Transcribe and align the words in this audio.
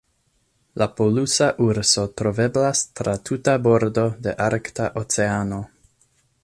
La 0.81 0.87
polusa 0.99 1.49
urso 1.65 2.05
troveblas 2.21 2.81
tra 3.01 3.15
tuta 3.29 3.57
bordo 3.69 4.09
de 4.27 4.35
Arkta 4.49 4.93
Oceano. 5.05 5.65